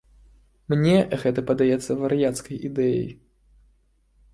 [0.73, 0.95] Мне
[1.25, 3.09] гэта падаецца вар'яцкай ідэяй.